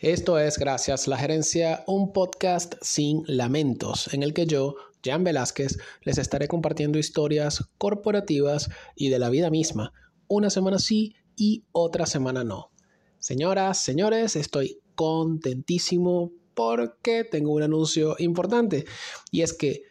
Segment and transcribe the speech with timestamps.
[0.00, 5.76] Esto es Gracias la Gerencia, un podcast sin lamentos, en el que yo, Jan Velázquez,
[6.04, 9.92] les estaré compartiendo historias corporativas y de la vida misma,
[10.26, 12.70] una semana sí y otra semana no.
[13.18, 18.86] Señoras, señores, estoy contentísimo porque tengo un anuncio importante
[19.30, 19.82] y es que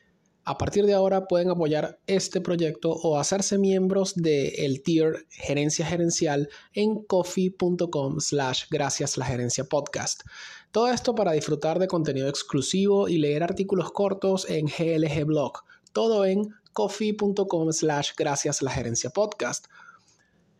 [0.50, 6.50] a partir de ahora pueden apoyar este proyecto o hacerse miembros del tier Gerencia Gerencial
[6.74, 10.24] en coffee.com slash gracias la gerencia podcast.
[10.72, 15.54] Todo esto para disfrutar de contenido exclusivo y leer artículos cortos en GLG Blog.
[15.94, 19.68] Todo en coffee.com slash gracias la gerencia podcast.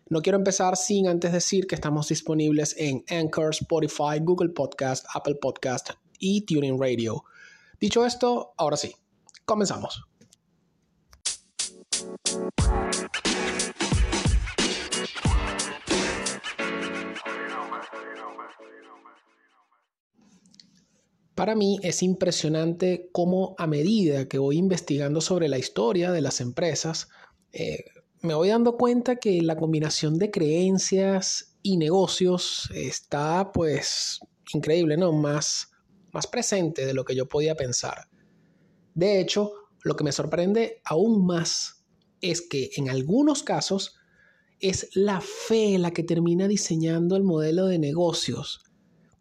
[0.08, 5.40] No quiero empezar sin antes decir que estamos disponibles en Anchor, Spotify, Google Podcast, Apple
[5.42, 7.24] Podcast y Tuning Radio.
[7.80, 8.94] Dicho esto, ahora sí,
[9.50, 10.04] Comenzamos.
[21.34, 26.42] Para mí es impresionante cómo a medida que voy investigando sobre la historia de las
[26.42, 27.08] empresas,
[27.52, 27.86] eh,
[28.22, 34.20] me voy dando cuenta que la combinación de creencias y negocios está pues
[34.54, 35.12] increíble, ¿no?
[35.12, 35.72] Más,
[36.12, 38.10] más presente de lo que yo podía pensar.
[39.00, 39.54] De hecho,
[39.86, 41.86] lo que me sorprende aún más
[42.20, 43.96] es que en algunos casos
[44.60, 48.62] es la fe la que termina diseñando el modelo de negocios.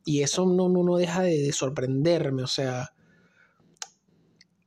[0.04, 2.92] Y eso no, no, deja de, de, sorprenderme, o sea.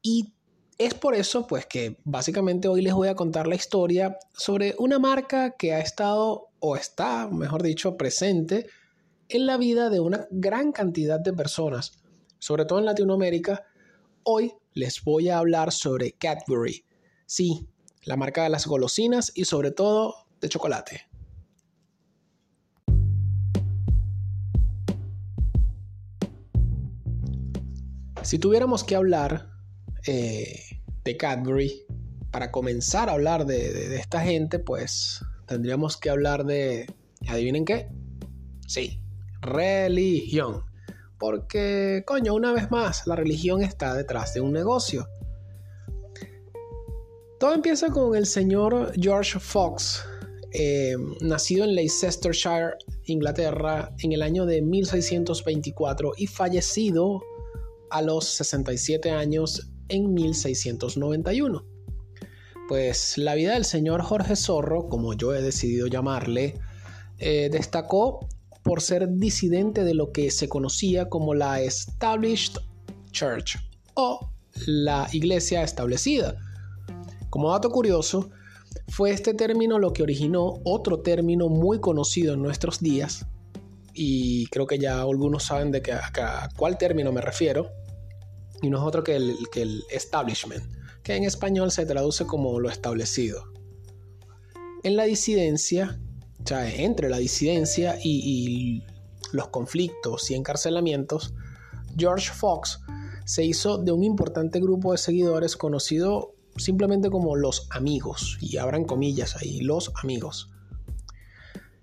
[0.01, 0.33] Y
[0.77, 4.97] es por eso, pues, que básicamente hoy les voy a contar la historia sobre una
[4.97, 8.67] marca que ha estado, o está, mejor dicho, presente
[9.27, 12.01] en la vida de una gran cantidad de personas,
[12.39, 13.65] sobre todo en Latinoamérica.
[14.23, 16.85] Hoy les voy a hablar sobre Cadbury.
[17.25, 17.67] Sí,
[18.03, 21.01] la marca de las golosinas y sobre todo de chocolate.
[28.23, 29.49] Si tuviéramos que hablar
[30.05, 30.59] eh,
[31.03, 31.85] de Cadbury,
[32.31, 36.85] para comenzar a hablar de, de, esta gente, pues tendríamos que hablar de,
[37.27, 37.89] ¿adivinen qué?
[38.67, 39.01] Sí,
[39.41, 40.63] religión.
[41.21, 45.07] Porque, coño, una vez más, la religión está detrás de un negocio.
[47.39, 50.03] Todo empieza con el señor George Fox,
[50.51, 52.71] eh, nacido en Leicestershire,
[53.05, 57.21] Inglaterra, en el año de 1624 y fallecido
[57.91, 61.63] a los 67 años en 1691.
[62.67, 66.55] Pues la vida del señor Jorge Zorro, como yo he decidido llamarle,
[67.19, 68.27] eh, destacó
[68.63, 72.57] por ser disidente de lo que se conocía como la Established
[73.11, 73.57] Church
[73.95, 74.31] o
[74.65, 76.35] la iglesia establecida.
[77.29, 78.29] Como dato curioso,
[78.87, 83.25] fue este término lo que originó otro término muy conocido en nuestros días,
[83.93, 87.71] y creo que ya algunos saben de a, cuál término me refiero,
[88.61, 90.63] y no es otro que el, que el establishment,
[91.03, 93.51] que en español se traduce como lo establecido.
[94.83, 95.99] En la disidencia,
[96.49, 98.83] entre la disidencia y,
[99.31, 101.33] los conflictos y encarcelamientos,
[101.95, 102.81] George Fox
[103.23, 108.83] se hizo de un importante grupo de seguidores conocido simplemente como los amigos, y abran
[108.83, 110.49] comillas ahí, los amigos.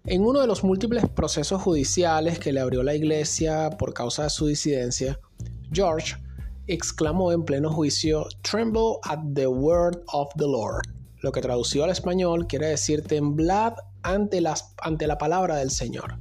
[0.05, 4.31] En uno de los múltiples procesos judiciales que le abrió la iglesia por causa de
[4.31, 5.19] su disidencia,
[5.73, 6.17] George
[6.67, 10.83] exclamó en pleno juicio, Tremble at the word of the Lord,
[11.23, 13.73] lo que traducido al español quiere decir temblad
[14.03, 16.19] ante, la palabra del Señor.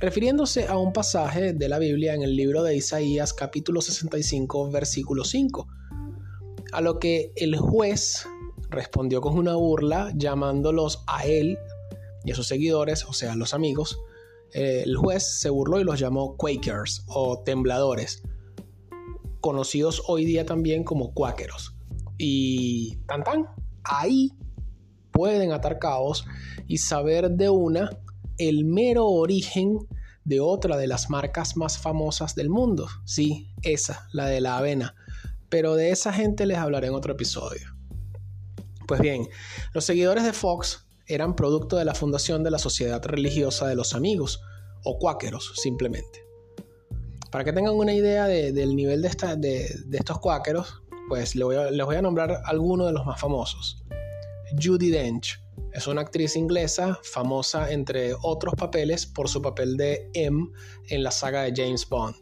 [0.00, 5.24] Refiriéndose a un pasaje de la Biblia en el libro de Isaías capítulo 65 versículo
[5.24, 5.68] 5,
[6.72, 8.26] a lo que el juez
[8.70, 11.58] respondió con una burla llamándolos a él
[12.24, 13.98] y a sus seguidores, o sea, los amigos.
[14.52, 18.22] El juez se burló y los llamó Quakers o tembladores,
[19.40, 21.76] conocidos hoy día también como cuáqueros.
[22.18, 23.46] Y tan tan,
[23.82, 24.32] ahí
[25.14, 26.26] pueden atar cabos
[26.66, 27.90] y saber de una
[28.36, 29.78] el mero origen
[30.24, 32.88] de otra de las marcas más famosas del mundo.
[33.04, 34.94] Sí, esa, la de la avena.
[35.48, 37.74] Pero de esa gente les hablaré en otro episodio.
[38.88, 39.28] Pues bien,
[39.72, 43.94] los seguidores de Fox eran producto de la fundación de la Sociedad Religiosa de los
[43.94, 44.40] Amigos,
[44.84, 46.24] o cuáqueros simplemente.
[47.30, 49.08] Para que tengan una idea del nivel de,
[49.86, 53.84] de, estos cuáqueros, pues les voy a nombrar algunos de los más famosos.
[54.60, 55.40] Judy Dench.
[55.72, 60.48] Es una actriz inglesa famosa entre otros papeles por su papel de M
[60.88, 62.14] en la saga de James Bond.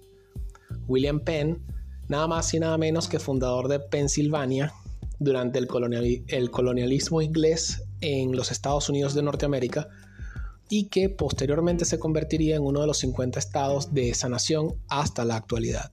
[0.86, 1.64] William Penn,
[2.08, 4.72] nada más y nada menos que fundador de Pensilvania
[5.18, 5.66] durante el,
[6.50, 9.88] colonialismo inglés en los Estados Unidos de Norteamérica
[10.68, 15.24] y que posteriormente se convertiría en uno de los 50 estados de esa nación hasta
[15.24, 15.92] la actualidad.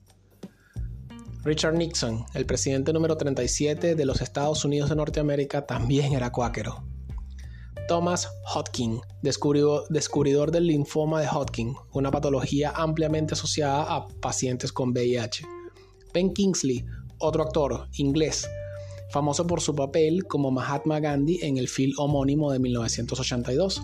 [1.42, 6.84] Richard Nixon, el presidente número 37 de los Estados Unidos de Norteamérica, también era cuáquero.
[7.88, 15.46] Thomas Hodgkin, descubridor del linfoma de Hodgkin, una patología ampliamente asociada a pacientes con VIH.
[16.14, 16.86] Ben Kingsley,
[17.20, 18.48] otro actor inglés,
[19.10, 23.82] famoso por su papel como Mahatma Gandhi en el film homónimo de 1982.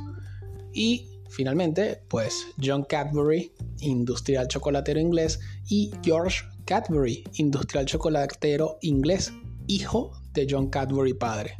[0.74, 9.31] Y finalmente, pues John Cadbury, industrial chocolatero inglés, y George Cadbury, industrial chocolatero inglés,
[9.67, 11.57] hijo de John Cadbury padre.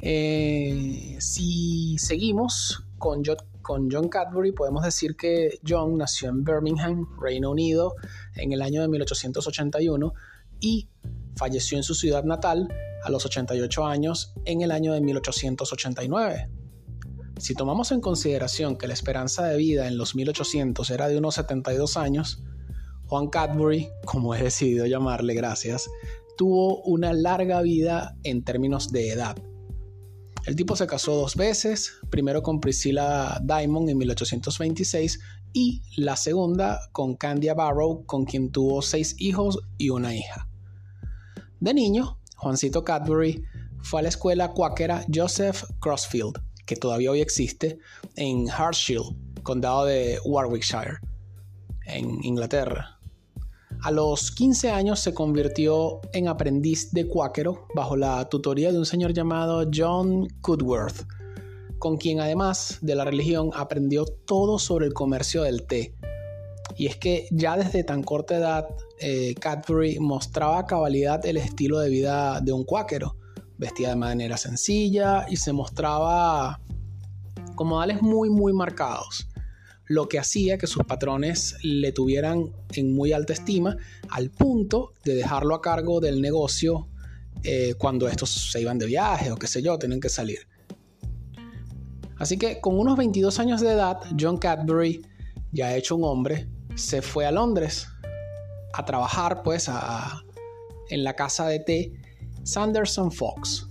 [0.00, 3.22] Eh, si seguimos con
[3.66, 7.96] con John Cadbury, podemos decir que John nació en Birmingham, Reino Unido,
[8.36, 10.14] en el año de 1881
[10.60, 10.88] y
[11.34, 12.68] falleció en su ciudad natal
[13.02, 16.48] a los 88 años en el año de 1889.
[17.38, 21.34] Si tomamos en consideración que la esperanza de vida en los 1800 era de unos
[21.34, 22.44] 72 años,
[23.06, 25.88] Juan Cadbury, como he decidido llamarle gracias,
[26.36, 29.36] tuvo una larga vida en términos de edad.
[30.46, 35.18] El tipo se casó dos veces, primero con Priscilla Diamond en 1826
[35.52, 40.48] y la segunda con Candia Barrow, con quien tuvo seis hijos y una hija.
[41.58, 43.42] De niño, Juancito Cadbury
[43.80, 47.78] fue a la escuela cuáquera Joseph Crossfield, que todavía hoy existe,
[48.14, 50.98] en Hartshill, condado de Warwickshire,
[51.86, 52.95] en Inglaterra.
[53.82, 58.86] A los 15 años se convirtió en aprendiz de cuáquero bajo la tutoría de un
[58.86, 61.06] señor llamado John Cudworth,
[61.78, 65.94] con quien además de la religión aprendió todo sobre el comercio del té.
[66.76, 68.66] Y es que ya desde tan corta edad
[68.98, 73.16] eh, Cadbury mostraba a cabalidad el estilo de vida de un cuáquero
[73.58, 76.60] vestía de manera sencilla y se mostraba
[77.54, 79.28] con modales muy muy marcados,
[79.86, 83.76] lo que hacía que sus patrones le tuvieran en muy alta estima
[84.10, 86.88] al punto de dejarlo a cargo del negocio
[87.42, 90.48] eh, cuando estos se iban de viaje o qué sé yo, tienen que salir.
[92.18, 95.02] Así que con unos 22 años de edad, John Cadbury,
[95.52, 97.86] ya hecho un hombre, se fue a Londres
[98.72, 99.70] a trabajar pues
[100.90, 101.92] en la casa de té
[102.42, 103.66] Sanderson Fox.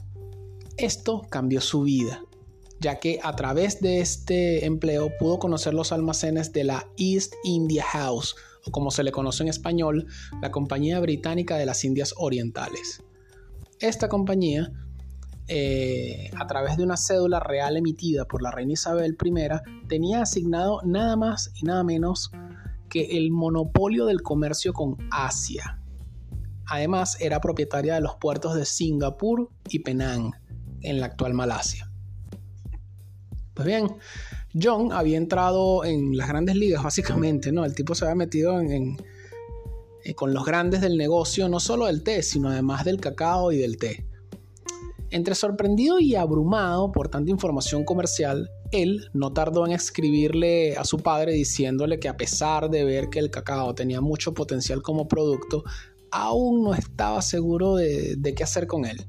[0.77, 2.21] Esto cambió su vida,
[2.79, 7.83] ya que a través de este empleo pudo conocer los almacenes de la East India
[7.83, 8.35] House,
[8.65, 10.07] o como se le conoce en español,
[10.41, 13.03] la Compañía Británica de las Indias Orientales.
[13.79, 14.71] Esta compañía,
[15.47, 20.81] eh, a través de una cédula real emitida por la reina Isabel I, tenía asignado
[20.83, 22.31] nada más y nada menos
[22.89, 25.81] que el monopolio del comercio con Asia,
[26.67, 30.31] Además, era propietaria de los puertos de Singapur y Penang,
[30.81, 31.91] en la actual Malasia.
[33.55, 33.87] Pues bien,
[34.53, 37.65] John había entrado en las grandes ligas, básicamente, ¿no?
[37.65, 38.97] El tipo se había metido en,
[40.03, 43.57] eh, con los grandes del negocio, no solo del té, sino además del cacao y
[43.57, 44.05] del té.
[45.09, 50.99] Entre sorprendido y abrumado por tanta información comercial, él no tardó en escribirle a su
[50.99, 55.63] padre diciéndole que a pesar de ver que el cacao tenía mucho potencial como producto,
[56.11, 59.05] aún no estaba seguro de, qué hacer con él.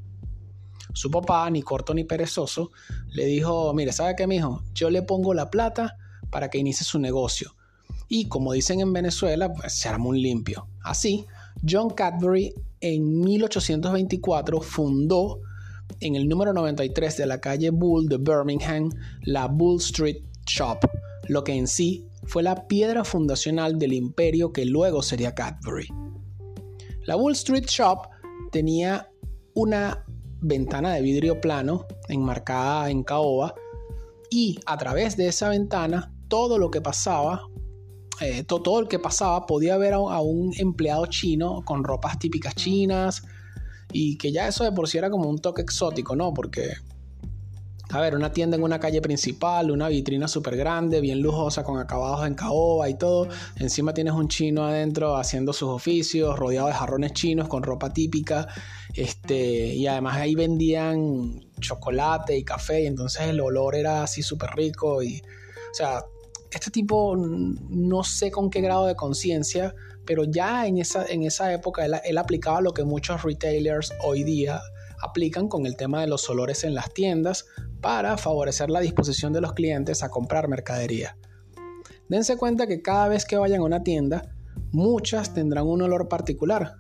[0.97, 2.71] Su papá, ni corto ni perezoso,
[3.11, 4.63] le dijo, mire, ¿sabe qué, mijo?
[4.73, 5.99] Yo le pongo la plata
[6.31, 7.55] para que inicie su negocio.
[8.09, 10.69] Y como dicen en Venezuela, pues se armó un limpio.
[10.83, 11.27] Así,
[11.69, 15.43] John Cadbury en 1824 fundó
[16.01, 18.89] en el número 93 de la calle Bull de Birmingham
[19.25, 20.79] la Bull Street Shop,
[21.29, 25.89] lo que en sí fue la piedra fundacional del imperio que luego sería Cadbury.
[27.05, 28.09] La Wall Street Shop
[28.51, 29.11] tenía
[29.53, 30.06] una
[30.47, 33.55] ventana de vidrio plano enmarcada en caoba
[34.31, 37.43] y a través de esa ventana todo lo que pasaba,
[38.21, 43.23] eh, todo, el que pasaba podía ver a, un empleado chino con ropas típicas chinas
[43.93, 46.33] y que ya eso de por sí era como un toque exótico, ¿no?
[46.33, 46.75] Porque
[47.91, 51.79] a ver, una tienda en una calle principal, una vitrina súper grande, bien lujosa, con
[51.79, 53.29] acabados en caoba y todo.
[53.57, 58.49] Encima tienes un chino adentro haciendo sus oficios, rodeado de jarrones chinos con ropa típica.
[58.93, 64.51] Este, y además ahí vendían chocolate y café, y entonces el olor era así súper
[64.57, 65.01] rico.
[65.03, 66.05] Y, o sea,
[66.51, 69.75] este tipo no sé con qué grado de conciencia,
[70.05, 74.25] pero ya en esa, en esa época él, él aplicaba lo que muchos retailers hoy
[74.25, 74.61] día
[75.03, 77.47] aplican con el tema de los olores en las tiendas
[77.81, 81.17] para favorecer la disposición de los clientes a comprar mercadería.
[82.09, 84.23] Dense cuenta que cada vez que vayan a una tienda,
[84.73, 86.75] muchas tendrán un olor particular.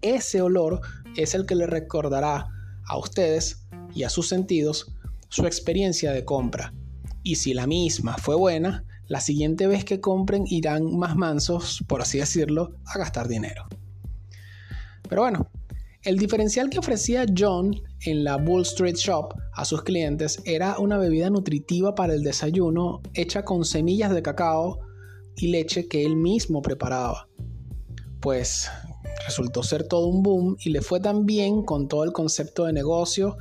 [0.00, 0.80] Ese olor
[1.16, 2.48] es el que le recordará
[2.86, 4.94] a ustedes y a sus sentidos
[5.28, 6.74] su experiencia de compra.
[7.22, 12.02] Y si la misma fue buena, la siguiente vez que compren irán más mansos, por
[12.02, 13.66] así decirlo, a gastar dinero.
[15.08, 15.50] Pero bueno,
[16.04, 20.98] el diferencial que ofrecía John en la Bull Street Shop a sus clientes era una
[20.98, 24.80] bebida nutritiva para el desayuno hecha con semillas de cacao
[25.36, 27.28] y leche que él mismo preparaba.
[28.20, 28.70] Pues
[29.26, 32.74] resultó ser todo un boom y le fue tan bien con todo el concepto de
[32.74, 33.38] negocio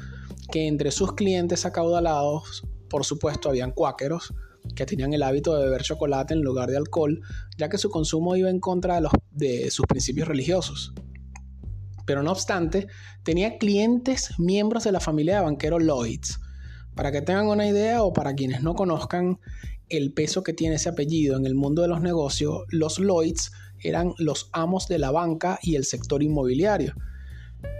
[0.49, 4.33] que entre sus clientes acaudalados, por supuesto, habían cuáqueros
[4.75, 7.19] que tenían el hábito de beber chocolate en lugar de alcohol,
[7.57, 9.01] ya que su consumo iba en contra
[9.31, 10.93] de, sus principios religiosos.
[12.05, 12.87] Pero no obstante,
[13.23, 16.39] tenía clientes miembros de la familia de banquero Lloyds.
[16.95, 19.39] Para que tengan una idea o para quienes no conozcan
[19.89, 24.13] el peso que tiene ese apellido en el mundo de los negocios, los Lloyds eran
[24.17, 26.93] los amos de la banca y el sector inmobiliario.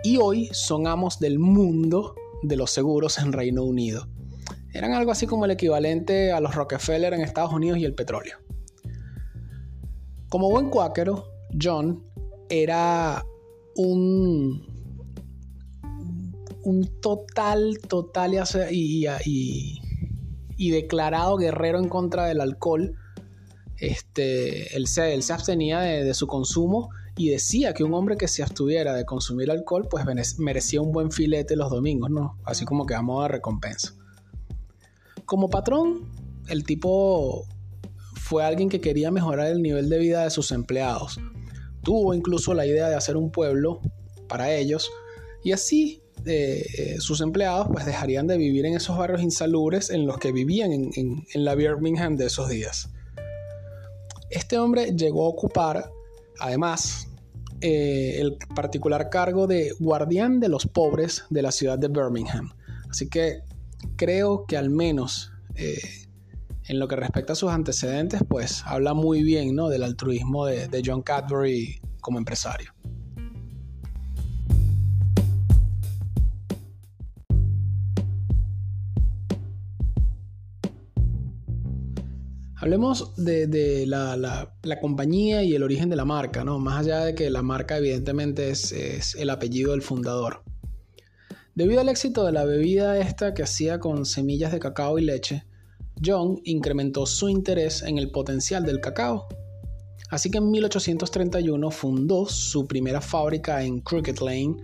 [0.04, 4.08] Y hoy son amos del mundo de los seguros en Reino Unido.
[4.74, 8.38] Eran algo así como el equivalente a los Rockefeller en Estados Unidos y el petróleo.
[10.30, 12.04] Como buen cuáquero, John
[12.50, 13.24] era
[13.76, 14.66] un,
[16.64, 18.36] un total, total
[18.72, 19.06] y,
[20.58, 22.96] declarado guerrero en contra del alcohol.
[23.78, 28.94] Este, él, se, abstenía de, su consumo y decía que un hombre que se abstuviera
[28.94, 30.06] de consumir alcohol pues
[30.40, 32.38] merecía un buen filete los domingos, ¿no?
[32.46, 33.94] Así como que a modo de recompensa.
[35.26, 36.10] Como patrón,
[36.48, 37.46] el tipo
[38.16, 41.20] fue alguien que quería mejorar el nivel de vida de sus empleados
[41.84, 43.82] tuvo incluso la idea de hacer un pueblo
[44.28, 44.90] para ellos
[45.44, 50.06] y así eh, eh, sus empleados pues dejarían de vivir en esos barrios insalubres en
[50.06, 52.90] los que vivían en, la Birmingham de esos días.
[54.30, 55.92] Este hombre llegó a ocupar
[56.40, 57.08] además
[57.62, 62.54] eh, el particular cargo de guardián de los pobres de la ciudad de Birmingham.
[62.90, 63.42] Así que
[63.98, 65.32] creo que al menos
[66.68, 69.70] en lo que respecta a sus antecedentes, pues habla muy bien ¿no?
[69.70, 72.72] del altruismo de, John Cadbury como empresario.
[82.56, 86.60] Hablemos de, la, la, compañía y el origen de la marca, ¿no?
[86.60, 90.44] Más allá de que la marca evidentemente es, es, el apellido del fundador.
[91.56, 95.44] Debido al éxito de la bebida esta que hacía con semillas de cacao y leche,
[96.04, 99.28] John incrementó su interés en el potencial del cacao.
[100.10, 104.58] Así que en 1831 fundó su primera fábrica en Crooked Lane.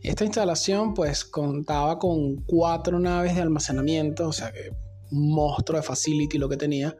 [0.00, 4.70] Esta instalación pues contaba con cuatro naves de almacenamiento, o sea que
[5.10, 6.96] un monstruo de facility lo que tenía.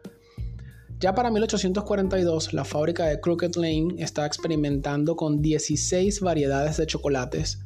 [0.99, 7.61] Ya para 1842 la fábrica de Crooked Lane estaba experimentando con 16 variedades de chocolates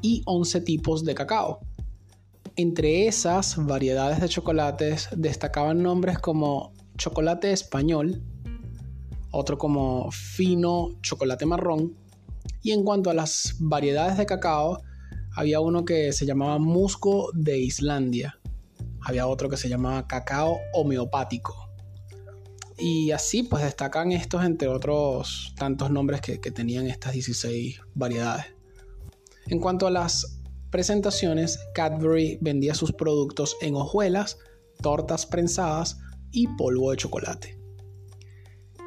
[0.00, 1.60] y 11 tipos de cacao.
[2.58, 8.20] Entre esas variedades de chocolates destacaban nombres como chocolate español,
[9.30, 11.96] otro como fino chocolate marrón,
[12.60, 14.82] y en cuanto a las variedades de cacao,
[15.36, 18.40] había uno que se llamaba musgo de Islandia,
[19.02, 21.54] había otro que se llamaba cacao homeopático.
[22.76, 28.46] Y así pues destacan estos entre otros tantos nombres que, que tenían estas 16 variedades.
[29.46, 30.37] En cuanto a las
[30.70, 34.38] presentaciones, Cadbury vendía sus productos en hojuelas,
[34.82, 35.98] tortas prensadas
[36.30, 37.58] y polvo de chocolate.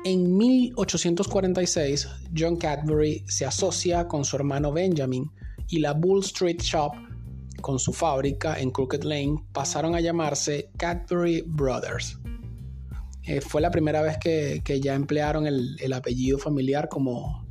[0.04, 5.30] En 1846, John Cadbury se asocia con su hermano Benjamin
[5.68, 6.94] y la Bull Street Shop,
[7.62, 12.18] con su fábrica en Crooked Lane, pasaron a llamarse Cadbury Brothers.
[13.24, 17.46] Eh, fue la primera vez que, ya emplearon el apellido familiar como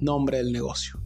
[0.00, 1.03] nombre del negocio.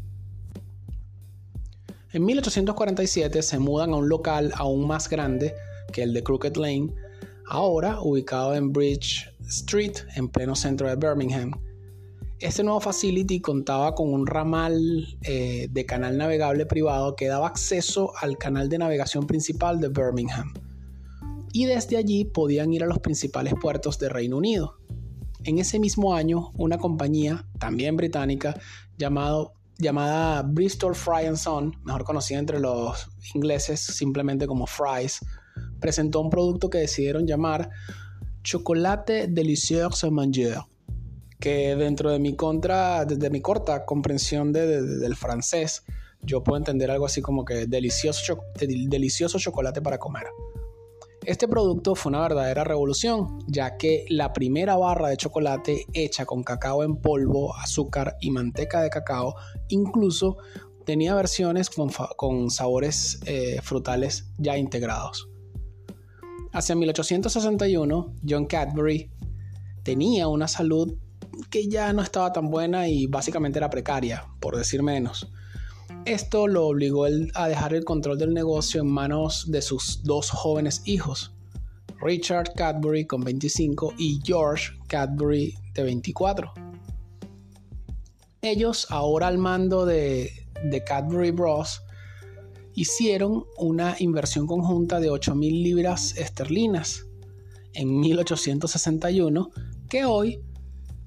[2.10, 5.54] En 1847 se mudan a un local aún más grande
[5.92, 6.94] que el de Crooked Lane,
[7.46, 11.52] ahora ubicado en Bridge Street, en pleno centro de Birmingham.
[12.38, 18.12] Este nuevo facility contaba con un ramal eh, de canal navegable privado que daba acceso
[18.22, 20.54] al canal de navegación principal de Birmingham.
[21.52, 24.78] Y desde allí podían ir a los principales puertos de Reino Unido.
[25.44, 28.58] En ese mismo año, una compañía, también británica,
[28.96, 35.20] llamado llamada Bristol Fry Son, mejor conocida entre los ingleses simplemente como Fries,
[35.80, 37.70] presentó un producto que decidieron llamar
[38.42, 40.58] Chocolate Delicieux à Manger,
[41.38, 45.84] que dentro de mi contra, de, mi corta comprensión del francés,
[46.22, 50.26] yo puedo entender algo así como que delicioso chocolate para comer.
[51.24, 56.42] Este producto fue una verdadera revolución, ya que la primera barra de chocolate hecha con
[56.42, 59.34] cacao en polvo, azúcar y manteca de cacao
[59.68, 60.38] incluso
[60.86, 65.28] tenía versiones con, sabores eh, frutales ya integrados.
[66.52, 69.10] Hacia 1861, John Cadbury
[69.82, 70.96] tenía una salud
[71.50, 75.30] que ya no estaba tan buena y básicamente era precaria, por decir menos.
[76.04, 80.82] Esto lo obligó a dejar el control del negocio en manos de sus dos jóvenes
[80.86, 81.32] hijos,
[82.00, 86.52] Richard Cadbury con 25 y George Cadbury de 24.
[88.40, 90.30] Ellos, ahora al mando de,
[90.86, 91.82] Cadbury Bros,
[92.74, 97.04] hicieron una inversión conjunta de 8 mil libras esterlinas
[97.74, 99.50] en 1861,
[99.88, 100.40] que hoy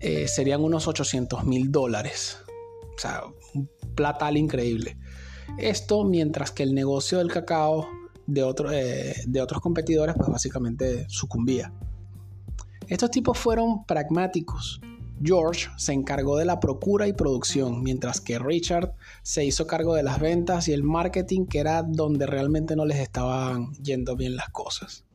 [0.02, 2.41] eh, serían unos 800 mil dólares.
[2.96, 4.98] O sea, un platal increíble.
[5.58, 7.88] Esto mientras que el negocio del cacao
[8.28, 11.74] de, eh, de otros competidores pues básicamente sucumbía.
[12.88, 14.82] Estos tipos fueron pragmáticos.
[15.24, 20.04] George se encargó de la procura y producción, mientras que Richard se hizo cargo de
[20.04, 24.50] las ventas y el marketing, que era donde realmente no les estaban yendo bien las
[24.50, 25.06] cosas.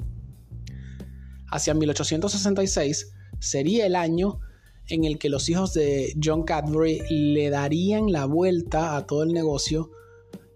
[1.50, 4.40] Hacia 1866 sería el año
[4.88, 9.33] en el que los hijos de John Cadbury le darían la vuelta a todo el
[9.33, 9.90] negocio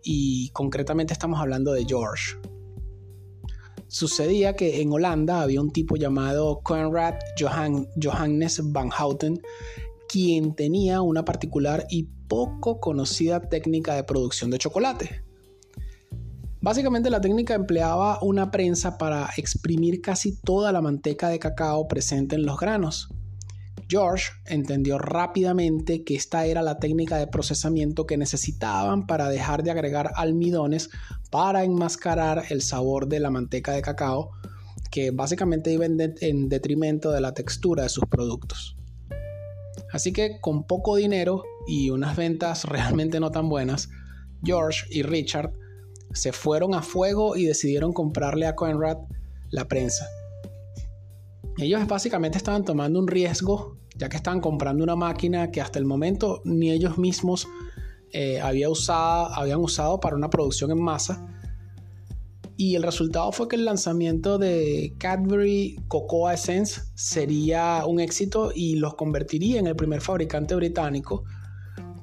[0.02, 2.36] y concretamente estamos hablando de George.
[3.88, 9.40] Sucedía que en Holanda había un tipo llamado Conrad Johannes van Houten,
[10.08, 15.24] quien tenía una particular y poco conocida técnica de producción de chocolate.
[16.60, 22.36] Básicamente la técnica empleaba una prensa para exprimir casi toda la manteca de cacao presente
[22.36, 23.08] en los granos.
[23.90, 29.72] George entendió rápidamente que esta era la técnica de procesamiento que necesitaban para dejar de
[29.72, 30.90] agregar almidones
[31.30, 34.30] para enmascarar el sabor de la manteca de cacao,
[34.92, 38.76] que básicamente iba en, detrimento de la textura de sus productos.
[39.92, 43.88] Así que con poco dinero y unas ventas realmente no tan buenas,
[44.44, 45.52] George y Richard
[46.12, 48.98] se fueron a fuego y decidieron comprarle a Conrad
[49.50, 50.06] la prensa.
[51.60, 55.84] Ellos básicamente estaban tomando un riesgo, ya que estaban comprando una máquina que hasta el
[55.84, 57.46] momento ni ellos mismos
[58.12, 61.26] eh, usado, habían usado para una producción en masa.
[62.56, 68.76] Y el resultado fue que el lanzamiento de Cadbury Cocoa Essence sería un éxito y
[68.76, 71.24] los convertiría en el primer fabricante británico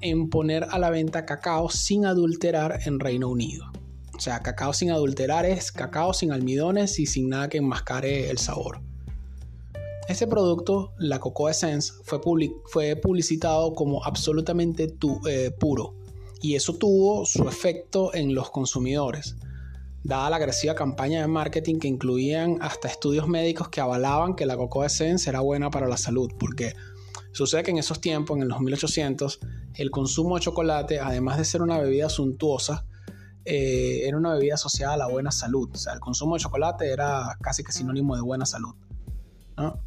[0.02, 3.66] en poner a la venta cacao sin adulterar en Reino Unido.
[4.16, 8.38] O sea, cacao sin adulterar es cacao sin almidones y sin nada que enmascare el
[8.38, 8.87] sabor.
[10.08, 12.22] Este producto, la Cocoa Essence, fue,
[12.66, 14.96] fue publicitado como absolutamente
[15.28, 15.96] eh, puro
[16.42, 19.36] y eso tuvo su efecto en los consumidores,
[20.04, 24.56] dada la agresiva campaña de marketing que incluían hasta estudios médicos que avalaban que la
[24.56, 26.74] Cocoa Essence era buena para la salud, porque
[27.34, 29.40] sucede que en esos tiempos, en los 1800,
[29.76, 32.86] el consumo de chocolate, además de ser una bebida suntuosa,
[33.44, 35.70] eh, era una bebida asociada a la buena salud.
[35.74, 38.76] O sea, el consumo de chocolate era casi que sinónimo de buena salud.
[39.56, 39.87] ¿no?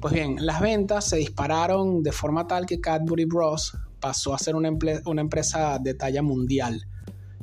[0.00, 4.54] Pues bien, las ventas se dispararon de forma tal que Cadbury Bros pasó a ser
[4.56, 6.86] una, empresa de talla mundial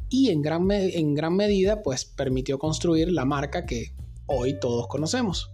[0.10, 0.66] y en gran,
[1.36, 3.94] medida pues permitió construir la marca que
[4.26, 5.52] hoy todos conocemos.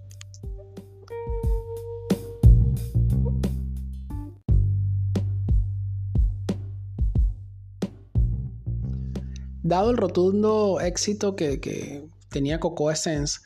[9.61, 13.41] Dado el rotundo éxito que, que tenía Cocoa Essence,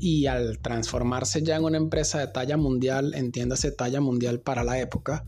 [0.00, 4.80] y al transformarse ya en una empresa de talla mundial, entiéndase talla mundial para la
[4.80, 5.24] época,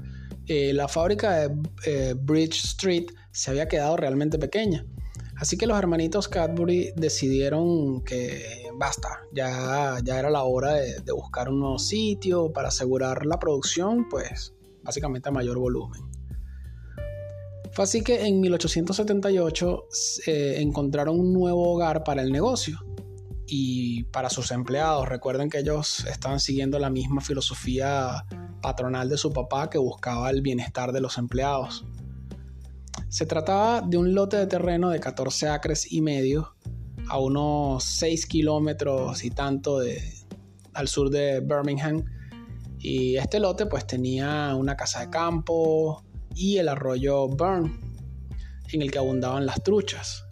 [0.47, 1.55] eh, la fábrica de
[1.85, 4.85] eh, Bridge Street se había quedado realmente pequeña.
[5.37, 11.49] Así que los hermanitos Cadbury decidieron que basta, ya, ya era la hora de, buscar
[11.49, 16.01] un nuevo sitio para asegurar la producción, pues básicamente a mayor volumen.
[17.73, 19.85] Fue así que en 1878
[20.27, 22.79] eh, encontraron un nuevo hogar para el negocio
[23.55, 25.07] y para sus empleados.
[25.07, 28.25] Recuerden que ellos estaban siguiendo la misma filosofía
[28.63, 31.85] patronal de su papá que buscaba el bienestar de los empleados.
[33.11, 36.55] Se trataba de un lote de terreno de 14 acres y medio
[37.11, 39.83] a unos 6 kilómetros y tanto
[40.73, 42.07] al sur de Birmingham.
[42.79, 46.03] Y este lote pues tenía una casa de campo
[46.35, 47.79] y el arroyo Burn,
[48.73, 50.25] en el que abundaban las truchas.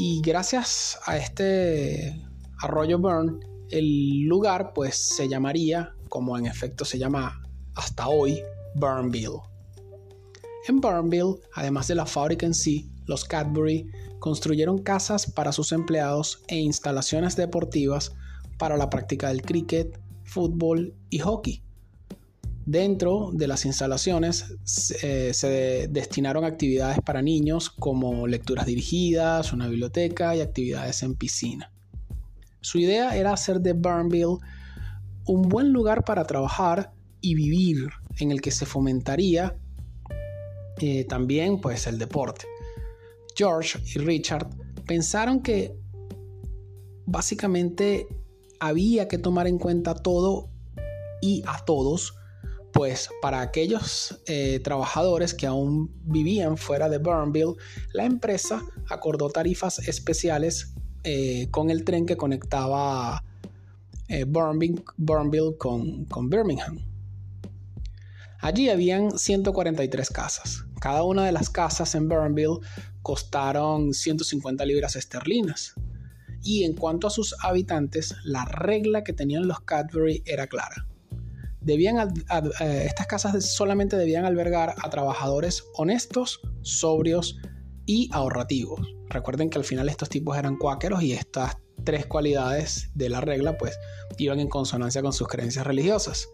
[0.00, 2.24] Y gracias a este
[2.62, 7.42] arroyo Burn, el lugar pues se llamaría, como en efecto se llama
[7.74, 8.40] hasta hoy,
[8.76, 9.40] Burnville.
[10.68, 16.44] En Burnville, además de la fábrica en sí, los Cadbury construyeron casas para sus empleados
[16.46, 18.12] e instalaciones deportivas
[18.56, 21.64] para la práctica del cricket, fútbol y hockey.
[22.70, 24.44] Dentro de las instalaciones
[25.02, 31.72] eh, se destinaron actividades para niños como lecturas dirigidas, una biblioteca y actividades en piscina.
[32.60, 34.36] Su idea era hacer de Burnville
[35.24, 39.56] un buen lugar para trabajar y vivir en el que se fomentaría
[40.78, 42.44] eh, también pues el deporte.
[43.34, 44.46] George y Richard
[44.86, 45.74] pensaron que
[47.06, 48.08] básicamente
[48.60, 50.50] había que tomar en cuenta todo
[51.22, 52.17] y a todos,
[52.78, 57.56] pues para aquellos eh, trabajadores que aún vivían fuera de Burnville,
[57.92, 63.24] la empresa acordó tarifas especiales eh, con el tren que conectaba
[64.28, 66.78] Burnville, con, con Birmingham.
[68.38, 70.64] Allí habían 143 casas.
[70.80, 72.60] Cada una de las casas en Burnville
[73.02, 75.74] costaron 150 libras esterlinas.
[76.44, 80.87] Y en cuanto a sus habitantes, la regla que tenían los Cadbury era clara.
[81.60, 81.98] Debían,
[82.60, 87.38] eh, estas casas solamente debían albergar a trabajadores honestos, sobrios
[87.86, 88.80] y ahorrativos.
[89.08, 93.56] Recuerden que al final estos tipos eran cuáqueros y estas tres cualidades de la regla
[93.56, 93.78] pues
[94.18, 96.28] iban en consonancia con sus creencias religiosas.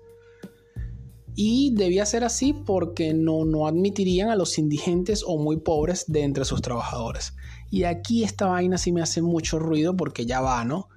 [1.37, 6.23] Y debía ser así porque no, no admitirían a los indigentes o muy pobres de
[6.23, 7.35] entre sus trabajadores.
[7.71, 10.89] Y aquí esta vaina sí me hace mucho ruido porque ya va, ¿no?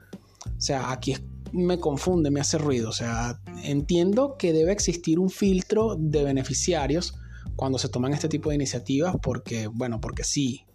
[0.45, 1.15] O sea, aquí
[1.51, 2.89] me confunde, me hace ruido.
[2.89, 7.15] O sea, entiendo que debe existir un filtro de beneficiarios
[7.55, 10.65] cuando se toman este tipo de iniciativas porque, bueno, porque sí.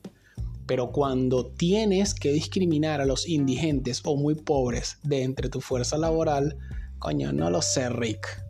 [0.67, 5.99] Pero cuando tienes que discriminar a los indigentes o muy pobres de entre tu fuerza
[5.99, 6.57] laboral,
[6.99, 8.43] coño, no lo sé, Rick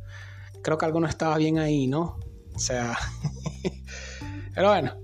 [0.62, 2.18] creo que algo no estaba bien ahí, ¿no?
[2.54, 2.96] O sea,
[4.54, 4.96] pero bueno.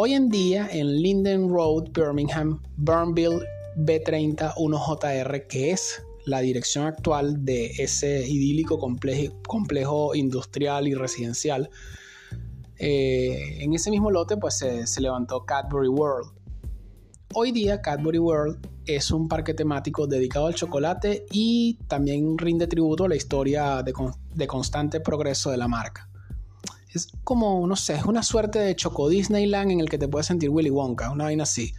[0.00, 3.40] Hoy en día en Linden Road, Birmingham, Burnville
[3.78, 11.70] B30 1JR, que es la dirección actual de ese idílico complejo, industrial y residencial,
[12.78, 16.32] eh, en ese mismo lote pues se, se levantó Cadbury World.
[17.34, 23.04] Hoy día Cadbury World es un parque temático dedicado al chocolate y también rinde tributo
[23.04, 26.08] a la historia de, constante progreso de la marca.
[26.94, 30.26] Es como, no sé, es una suerte de Choco Disneyland en el que te puedes
[30.26, 31.74] sentir Willy Wonka, una vaina así.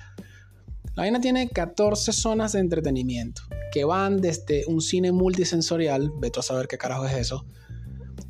[0.99, 6.43] La vaina tiene 14 zonas de entretenimiento que van desde un cine multisensorial, veto a
[6.43, 7.45] saber qué carajo es eso,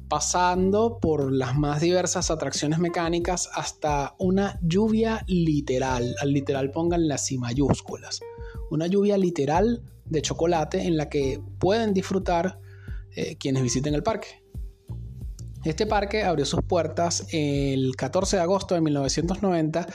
[0.07, 6.15] pasando por las más diversas atracciones mecánicas hasta una lluvia literal.
[6.21, 8.19] Al literal pongan las y mayúsculas
[8.69, 12.59] una lluvia literal de chocolate en la que pueden disfrutar
[13.15, 14.43] eh, quienes visiten el parque.
[15.65, 19.87] Este parque abrió sus puertas el 14 de agosto de 1990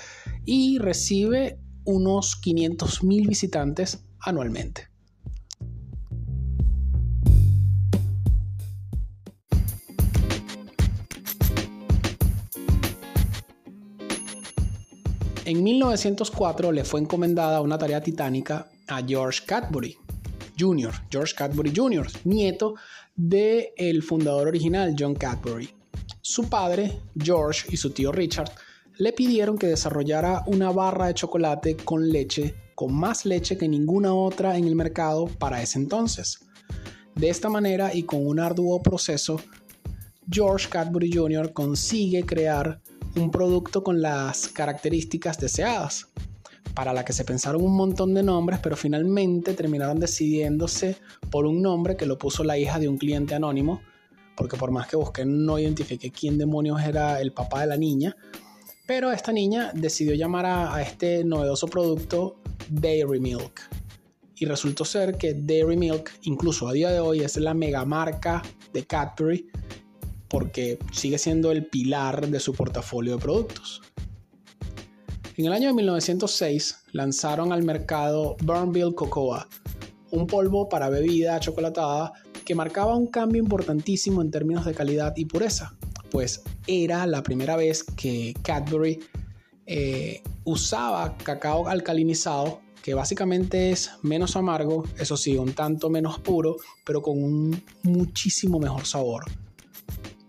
[0.44, 4.88] y recibe unos 500.000 visitantes anualmente.
[15.46, 19.98] En 1904 le fue encomendada una tarea titánica a George Cadbury
[20.58, 22.74] Jr., George Cadbury Jr., nieto
[23.14, 25.68] del el fundador original John Cadbury.
[26.20, 28.50] Su padre, George, y su tío Richard
[28.96, 34.14] le pidieron que desarrollara una barra de chocolate con leche, con más leche que ninguna
[34.14, 36.40] otra en el mercado para ese entonces.
[37.14, 39.40] De esta manera y con un arduo proceso,
[40.30, 41.52] George Cadbury Jr.
[41.52, 42.80] consigue crear
[43.16, 46.09] un producto con las características deseadas,
[46.74, 50.96] para la que se pensaron un montón de nombres, pero finalmente terminaron decidiéndose
[51.30, 53.80] por un nombre que lo puso la hija de un cliente anónimo,
[54.37, 58.16] porque por más que busqué no identifiqué quién demonios era el papá de la niña,
[58.86, 62.36] pero esta niña decidió llamar a, este novedoso producto
[62.68, 63.60] Dairy Milk.
[64.36, 68.42] Y resultó ser que Dairy Milk, incluso a día de hoy, es la mega marca
[68.72, 69.48] de Cadbury
[70.28, 73.82] porque sigue siendo el pilar de su portafolio de productos.
[75.36, 79.48] En el año de 1906 lanzaron al mercado Burnville Cocoa,
[80.10, 82.12] un polvo para bebida chocolatada
[82.44, 85.76] que marcaba un cambio importantísimo en términos de calidad y pureza,
[86.14, 89.00] pues era la primera vez que Cadbury
[89.66, 96.59] eh, usaba cacao alcalinizado, que básicamente es menos amargo, eso sí, un tanto menos puro,
[96.87, 99.24] pero con un muchísimo mejor sabor.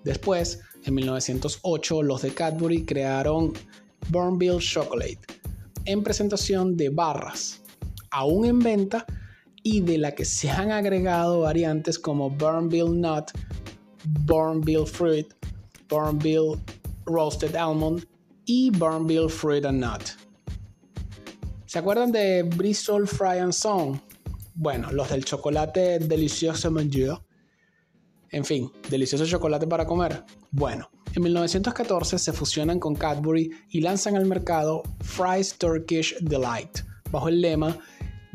[0.04, 3.54] Después, en 1908, los de Cadbury crearon
[4.10, 5.19] Burnville Chocolate
[5.86, 7.62] en presentación de barras,
[8.10, 9.06] aún en venta
[9.62, 13.30] y de la que se han agregado variantes como Burnville Nut,
[14.26, 15.28] Burnville Fruit,
[15.89, 16.60] Burnville
[17.06, 18.06] Roasted Almond
[18.45, 20.02] y Burnville Fruit and Nut.
[21.65, 24.02] ¿Se acuerdan de Bristol Fry and Son?
[24.54, 27.19] Bueno, los del chocolate delicioso Monsieur
[28.32, 30.24] En fin, delicioso chocolate para comer.
[30.52, 36.80] Bueno, en 1914 se fusionan con Cadbury y lanzan al mercado Fry's Turkish Delight,
[37.12, 37.78] bajo el lema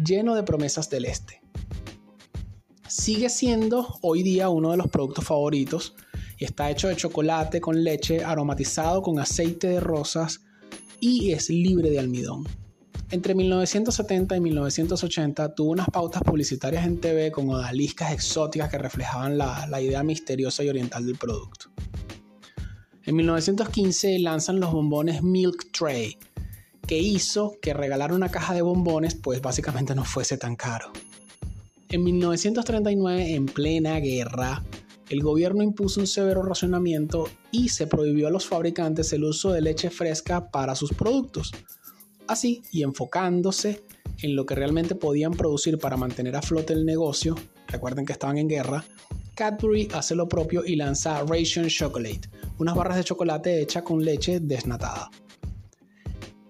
[0.04, 1.40] lleno de promesas del este.
[2.88, 5.94] Sigue siendo hoy día uno de los productos favoritos
[6.44, 10.40] está hecho de chocolate con leche aromatizado con aceite de rosas
[11.00, 12.44] y es libre de almidón.
[13.10, 19.36] Entre 1970 y 1980 tuvo unas pautas publicitarias en TV con odaliscas exóticas que reflejaban
[19.36, 21.70] la, la idea misteriosa y oriental del producto.
[23.04, 26.16] En 1915 lanzan los bombones Milk Tray,
[26.86, 30.92] que hizo que regalar una caja de bombones pues básicamente no fuese tan caro.
[31.88, 34.62] En 1939, en plena guerra,
[35.10, 39.60] el gobierno impuso un severo racionamiento y se prohibió a los fabricantes el uso de
[39.60, 41.50] leche fresca para sus productos.
[42.28, 43.82] Así, y enfocándose
[44.22, 47.34] en lo que realmente podían producir para mantener a flote el negocio,
[47.66, 48.84] recuerden que estaban en guerra,
[49.34, 54.38] Cadbury hace lo propio y lanza Ration Chocolate, unas barras de chocolate hechas con leche
[54.38, 55.10] desnatada.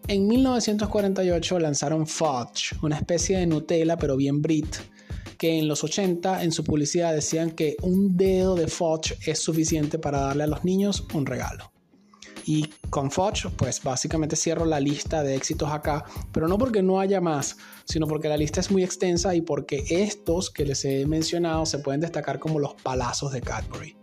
[0.06, 4.76] En 1948 lanzaron Fudge, una especie de Nutella pero bien Brit,
[5.40, 9.98] que en los 80 en su publicidad decían que un dedo de Fudge es suficiente
[9.98, 11.72] para darle a los niños un regalo.
[12.44, 17.00] Y con Fudge, pues básicamente cierro la lista de éxitos acá, pero no porque no
[17.00, 21.06] haya más, sino porque la lista es muy extensa y porque estos que les he
[21.06, 23.96] mencionado se pueden destacar como los palazos de Cadbury.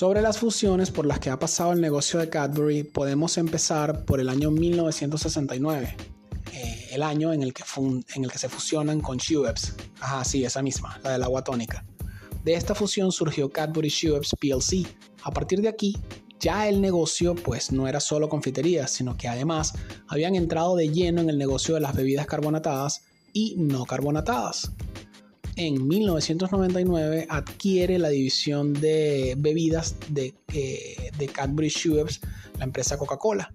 [0.00, 4.18] Sobre las fusiones por las que ha pasado el negocio de Cadbury, podemos empezar por
[4.18, 5.94] el año 1969,
[6.54, 7.62] eh, el año en el, que
[8.14, 9.74] en el que se fusionan con Schweppes.
[10.00, 11.84] Ajá, sí, esa misma, la del agua tónica.
[12.42, 14.86] De esta fusión surgió Cadbury Schweppes PLC.
[15.22, 15.98] A partir de aquí,
[16.38, 19.74] ya el negocio pues no era solo confitería, sino que además
[20.08, 23.02] habían entrado de lleno en el negocio de las bebidas carbonatadas
[23.34, 24.72] y no carbonatadas
[25.66, 32.22] en 1999 adquiere la división de bebidas de, eh, Cadbury Schweppes,
[32.58, 33.52] la empresa Coca-Cola,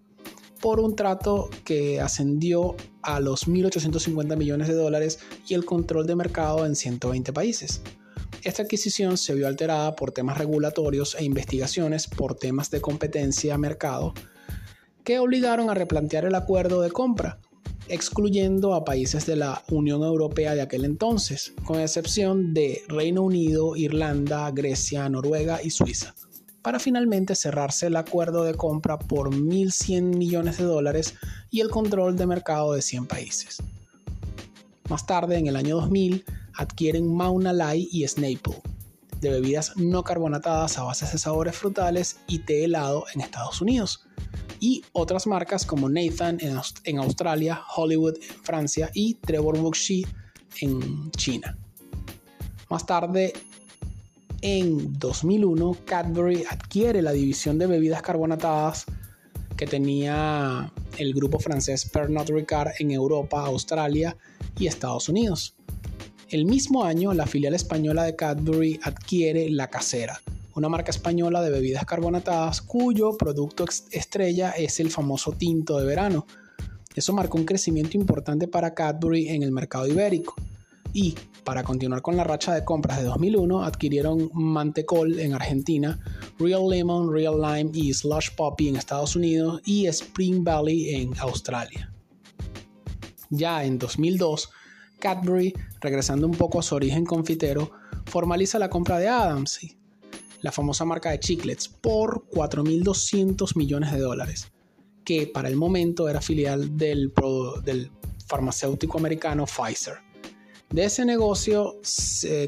[0.62, 6.16] por un trato que ascendió a los 1.850 millones de dólares y el control de
[6.16, 7.82] mercado en 120 países.
[8.44, 14.14] Esta adquisición se vio alterada por temas regulatorios e investigaciones por temas de competencia mercado
[15.04, 17.40] que obligaron a replantear el acuerdo de compra
[17.88, 23.76] excluyendo a países de la Unión Europea de aquel entonces, con excepción de Reino Unido,
[23.76, 26.16] Irlanda, Grecia, Noruega y Suiza,
[26.62, 31.14] para finalmente cerrarse el acuerdo de compra por 1.100 millones de dólares
[31.52, 33.58] y el control de mercado de 100 países.
[34.90, 38.62] Más tarde, en el año 2000, adquieren Mauna Lai y Snapple,
[39.26, 44.06] de bebidas no carbonatadas a base de sabores frutales y té helado en Estados Unidos,
[44.60, 50.06] y otras marcas como Nathan en, Australia, Hollywood en Francia y Trevor Bookshi
[50.62, 51.58] en China.
[52.70, 53.34] Más tarde,
[54.42, 58.86] en 2001, Cadbury adquiere la división de bebidas carbonatadas
[59.58, 64.16] que tenía el grupo francés Pernod Ricard en Europa, Australia
[64.58, 65.56] y Estados Unidos.
[66.30, 70.20] El mismo año, la filial española de Cadbury adquiere La Casera,
[70.56, 76.26] una marca española de bebidas carbonatadas cuyo producto estrella es el famoso tinto de verano.
[76.96, 80.34] Eso marcó un crecimiento importante para Cadbury en el mercado ibérico.
[80.94, 86.00] Y, para continuar con la racha de compras de 2001, adquirieron Mantecol en Argentina,
[86.40, 91.94] Real Lemon, Real Lime y Slush Poppy en Estados Unidos y Spring Valley en Australia.
[93.30, 94.50] Ya en 2002,
[95.00, 97.72] Cadbury, regresando un poco a su origen confitero,
[98.06, 99.60] formaliza la compra de Adams
[100.46, 104.52] la famosa marca de chiclets, por 4.200 millones de dólares,
[105.04, 107.12] que para el momento era filial del,
[107.64, 107.92] del
[108.28, 109.96] farmacéutico americano Pfizer.
[110.70, 111.80] De ese negocio,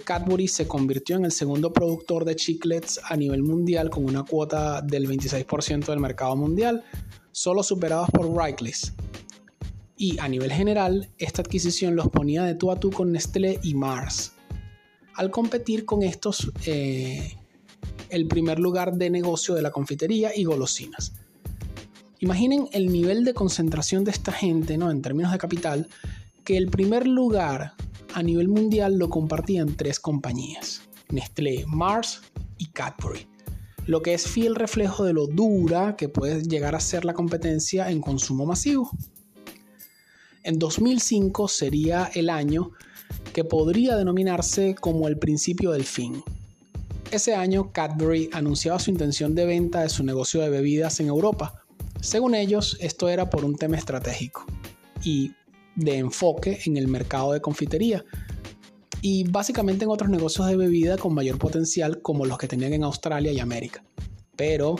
[0.03, 4.81] Cadbury se convirtió en el segundo productor de chiclets a nivel mundial con una cuota
[4.81, 6.83] del 26% del mercado mundial,
[7.31, 8.93] solo superados por Wrigley's.
[9.97, 13.73] Y a nivel general, esta adquisición los ponía de tú a tú con Nestlé y
[13.73, 14.33] Mars.
[15.15, 17.35] Al competir con estos eh,
[18.09, 21.13] el primer lugar de negocio de la confitería y golosinas.
[22.19, 24.91] Imaginen el nivel de concentración de esta gente, ¿no?
[24.91, 25.87] En términos de capital,
[26.43, 27.73] que el primer lugar
[28.13, 32.21] a nivel mundial lo compartían tres compañías: Nestlé, Mars
[32.57, 33.27] y Cadbury.
[33.85, 37.89] Lo que es fiel reflejo de lo dura que puede llegar a ser la competencia
[37.89, 38.91] en consumo masivo.
[40.47, 42.71] En 2005 sería el año
[43.33, 46.23] que podría denominarse como el principio del fin,
[47.11, 51.63] ese año, Cadbury anunciaba su intención de venta de su negocio de bebidas en Europa,
[52.01, 54.45] Según ellos, esto era por un tema estratégico
[55.03, 55.31] y
[55.75, 58.05] de enfoque en el mercado de confitería
[59.01, 62.83] y básicamente en otros negocios de bebida con mayor potencial como los que tenían en
[62.83, 63.83] Australia y América.
[64.35, 64.75] Pero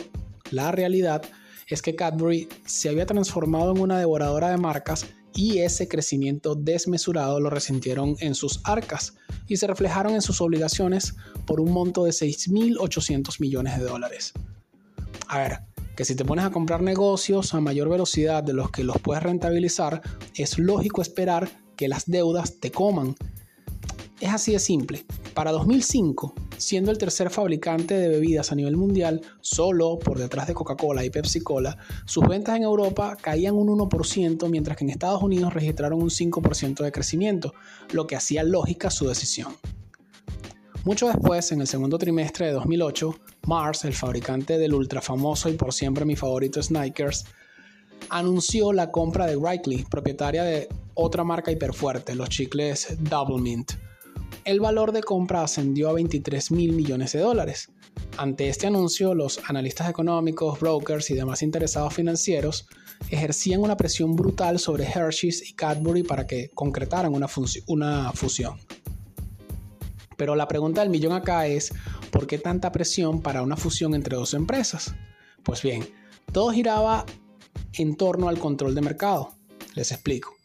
[0.50, 1.22] la realidad
[1.66, 5.06] es que Cadbury se había transformado en una devoradora de marcas
[5.38, 9.14] y ese crecimiento desmesurado lo resintieron en sus arcas
[9.46, 11.14] y se reflejaron en sus obligaciones
[11.46, 14.32] por un monto de 6.800 millones de dólares.
[15.28, 15.60] A ver,
[15.94, 19.22] que si te pones a comprar negocios a mayor velocidad de los que los puedes
[19.22, 20.02] rentabilizar,
[20.34, 23.14] es lógico esperar que las deudas te coman.
[24.18, 25.06] Es así de simple.
[25.34, 30.54] Para 2005, siendo el tercer fabricante de bebidas a nivel mundial, solo por detrás de
[30.54, 35.54] Coca-Cola y Pepsi-Cola, sus ventas en Europa caían un 1%, mientras que en Estados Unidos
[35.54, 37.54] registraron un 5% de crecimiento,
[37.92, 39.56] lo que hacía lógica su decisión.
[40.84, 43.14] Mucho después, en el segundo trimestre de 2008,
[43.46, 47.24] Mars, el fabricante del ultra famoso y por siempre mi favorito Snickers,
[48.10, 53.72] anunció la compra de Wrigley, propietaria de otra marca hiperfuerte, los chicles Double Mint
[54.44, 57.70] el valor de compra ascendió a 23 mil millones de dólares.
[58.16, 62.66] Ante este anuncio, los analistas económicos, brokers y demás interesados financieros
[63.10, 67.26] ejercían una presión brutal sobre Hershey's y Cadbury para que concretaran una,
[67.66, 68.58] una fusión.
[70.16, 71.72] Pero la pregunta del millón acá es,
[72.10, 74.94] ¿por qué tanta presión para una fusión entre dos empresas?
[75.44, 75.88] Pues bien,
[76.32, 77.06] todo giraba
[77.74, 79.34] en torno al control de mercado.
[79.74, 80.37] Les explico.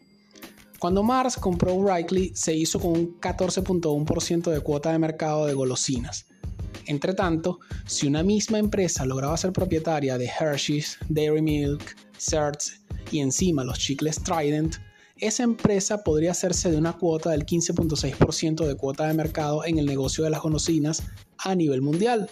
[0.83, 6.25] Cuando Mars compró Wrigley, se hizo con un 14.1% de cuota de mercado de golosinas.
[6.87, 12.81] Entre tanto, si una misma empresa lograba ser propietaria de Hershey's, Dairy Milk, Certs
[13.13, 14.75] y encima los chicles Trident,
[15.15, 19.85] esa empresa podría hacerse de una cuota del 15.6% de cuota de mercado en el
[19.85, 21.01] negocio de las golosinas
[21.37, 22.29] a nivel mundial.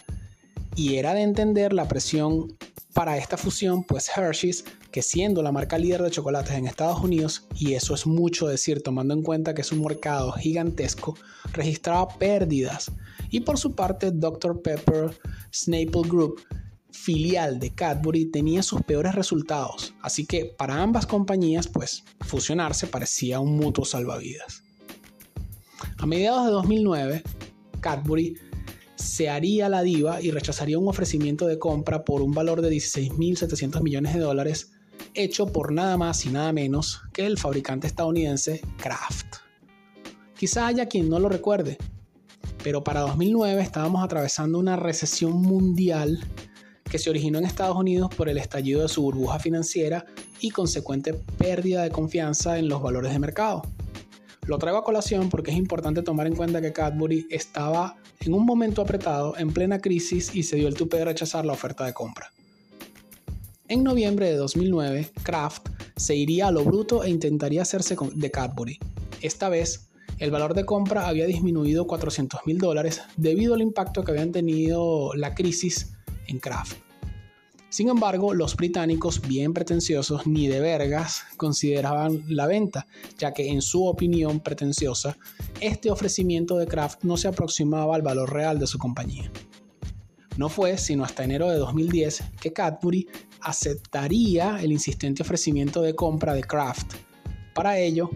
[0.75, 2.57] Y era de entender la presión
[2.93, 7.47] para esta fusión, pues Hershey's, que siendo la marca líder de chocolates en Estados Unidos,
[7.55, 11.17] y eso es mucho decir tomando en cuenta que es un mercado gigantesco,
[11.53, 12.91] registraba pérdidas.
[13.29, 14.61] Y por su parte, Dr.
[14.61, 15.17] Pepper
[15.53, 16.41] Snapple Group,
[16.91, 19.93] filial de Cadbury, tenía sus peores resultados.
[20.01, 24.63] Así que para ambas compañías, pues fusionarse parecía un mutuo salvavidas.
[25.97, 27.23] A mediados de 2009,
[27.79, 28.37] Cadbury
[29.01, 33.81] se haría la diva y rechazaría un ofrecimiento de compra por un valor de 16.700
[33.81, 34.71] millones de dólares
[35.13, 39.37] hecho por nada más y nada menos que el fabricante estadounidense Kraft.
[40.37, 41.77] Quizá haya quien no lo recuerde,
[42.63, 46.19] pero para 2009 estábamos atravesando una recesión mundial
[46.89, 50.05] que se originó en Estados Unidos por el estallido de su burbuja financiera
[50.39, 53.63] y consecuente pérdida de confianza en los valores de mercado.
[54.51, 58.45] Lo traigo a colación porque es importante tomar en cuenta que Cadbury estaba en un
[58.45, 61.93] momento apretado, en plena crisis, y se dio el tupe de rechazar la oferta de
[61.93, 62.33] compra.
[63.69, 68.77] En noviembre de 2009, Kraft se iría a lo bruto e intentaría hacerse de Cadbury.
[69.21, 69.87] Esta vez,
[70.19, 75.13] el valor de compra había disminuido 400 mil dólares debido al impacto que habían tenido
[75.13, 75.93] la crisis
[76.27, 76.90] en Kraft.
[77.71, 82.85] Sin embargo, los británicos, bien pretenciosos, ni de vergas consideraban la venta,
[83.17, 85.17] ya que en su opinión pretenciosa,
[85.61, 89.31] este ofrecimiento de Kraft no se aproximaba al valor real de su compañía.
[90.35, 93.07] No fue sino hasta enero de 2010 que Cadbury
[93.39, 96.95] aceptaría el insistente ofrecimiento de compra de Kraft.
[97.53, 98.09] Para ello,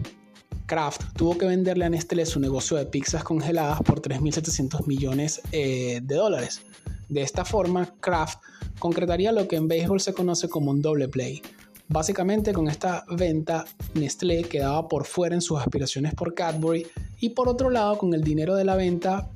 [0.66, 6.00] Kraft tuvo que venderle a Nestlé su negocio de pizzas congeladas por 3.700 millones eh,
[6.02, 6.62] de dólares.
[7.08, 8.40] De esta forma, Kraft
[8.78, 11.40] concretaría lo que en béisbol se conoce como un doble play.
[11.88, 16.84] Básicamente con esta venta Nestlé quedaba por fuera en sus aspiraciones por Cadbury
[17.20, 19.30] y por otro lado con el dinero de la venta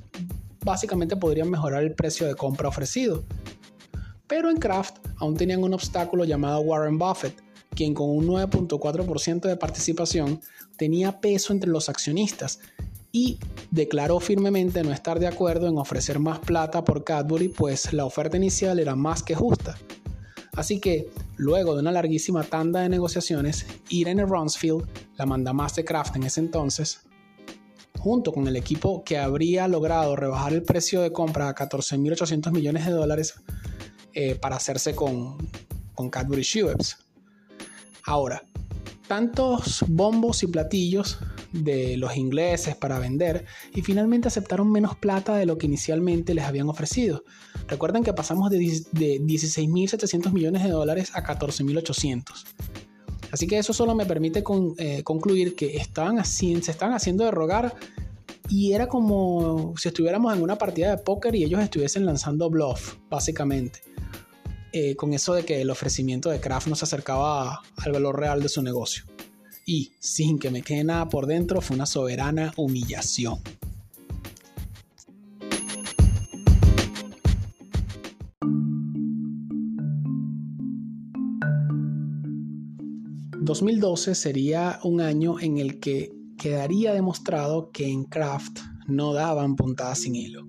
[0.65, 3.23] básicamente podrían mejorar el precio de compra ofrecido.
[4.27, 7.41] Pero en Kraft aún tenían un obstáculo llamado Warren Buffett,
[7.75, 10.41] quien con un 9.4% de participación
[10.77, 12.59] tenía peso entre los accionistas
[13.11, 13.39] y
[13.71, 18.37] declaró firmemente no estar de acuerdo en ofrecer más plata por Cadbury, pues la oferta
[18.37, 19.77] inicial era más que justa.
[20.53, 24.85] Así que, luego de una larguísima tanda de negociaciones, Irene Ronsfield,
[25.17, 27.01] la mandamás de Kraft en ese entonces,
[27.99, 32.85] junto con el equipo que habría logrado rebajar el precio de compra a 14.800 millones
[32.85, 33.35] de dólares
[34.13, 35.37] eh, para hacerse con,
[35.95, 36.97] con Cadbury Schweppes.
[38.05, 38.43] Ahora,
[39.07, 41.19] tantos bombos y platillos
[41.51, 46.45] de los ingleses para vender y finalmente aceptaron menos plata de lo que inicialmente les
[46.45, 47.23] habían ofrecido.
[47.67, 52.23] Recuerden que pasamos de, 16.700 millones de dólares a 14.800.
[53.31, 54.43] Así que eso solo me permite
[54.77, 57.75] eh, concluir que estaban se estaban haciendo de rogar
[58.49, 62.95] y era como si estuviéramos en una partida de póker y ellos estuviesen lanzando bluff,
[63.09, 63.81] básicamente.
[64.73, 68.41] Eh, con eso de que el ofrecimiento de Kraft no se acercaba al valor real
[68.41, 69.05] de su negocio.
[69.65, 73.39] Y sin que me quede nada por dentro, fue una soberana humillación.
[83.51, 89.99] 2012 sería un año en el que quedaría demostrado que en Kraft no daban puntadas
[89.99, 90.47] sin hilo.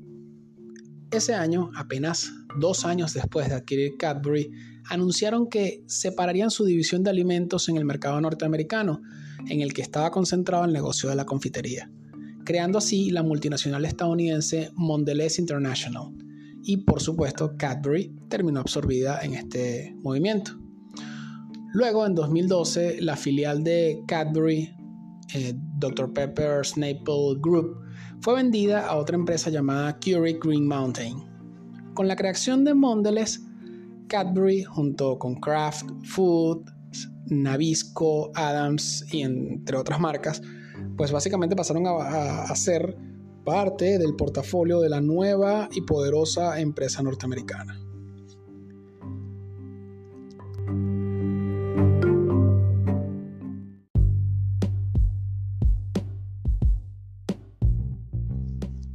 [1.13, 4.51] Ese año, apenas dos años después de adquirir Cadbury,
[4.89, 9.03] anunciaron que separarían su división de alimentos en el mercado norteamericano,
[9.47, 11.91] en el que estaba concentrado el negocio de la confitería,
[12.45, 16.15] creando así la multinacional estadounidense Mondelez International.
[16.63, 20.59] Y por supuesto, Cadbury terminó absorbida en este movimiento.
[21.75, 24.75] Luego, en 2012, la filial de Cadbury,
[25.35, 26.13] eh, Dr.
[26.15, 27.83] Pepper Snapple Group,
[28.23, 31.25] fue vendida a otra empresa llamada Keurig Green Mountain.
[31.95, 33.41] Con la creación de Mondelez,
[34.07, 36.65] Cadbury, junto con Kraft Food,
[37.27, 40.41] Nabisco, Adams y entre otras marcas,
[40.97, 42.97] pues básicamente pasaron a, a ser
[43.45, 47.77] parte del portafolio de la nueva y poderosa empresa norteamericana.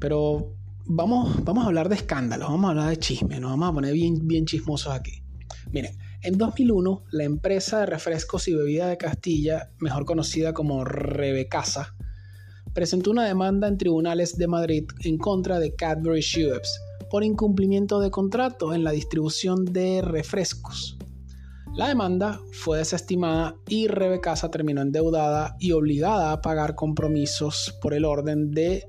[0.08, 0.54] Pero
[0.86, 3.94] vamos, vamos a hablar de escándalos, vamos a hablar de chisme, nos vamos a poner
[3.94, 5.22] bien, bien chismosos aquí.
[5.74, 11.94] Miren, en 2001, la empresa de refrescos y bebidas de Castilla, mejor conocida como Rebecasa,
[12.74, 16.80] presentó una demanda en tribunales de Madrid en contra de Cadbury Schweppes
[17.12, 20.98] por incumplimiento de contrato en la distribución de refrescos.
[21.76, 28.06] La demanda fue desestimada y Rebecasa terminó endeudada y obligada a pagar compromisos por el
[28.06, 28.88] orden de